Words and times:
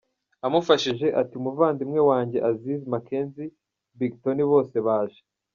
abamufashije 0.39 1.07
ati 1.21 1.33
Umuvandimwe 1.39 1.99
wanjye 2.09 2.37
Aziz, 2.49 2.81
McKenzie, 2.91 3.53
Big 3.97 4.11
Tonny 4.21 4.43
bose 4.51 4.75
baje. 4.87 5.21